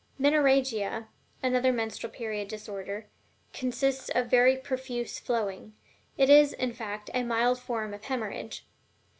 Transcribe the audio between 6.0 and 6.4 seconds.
it